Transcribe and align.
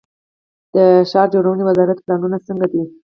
د 0.73 0.77
ښار 1.11 1.27
جوړونې 1.33 1.63
وزارت 1.65 1.97
پلانونه 2.05 2.37
څنګه 2.47 2.65
دي؟ 2.71 2.81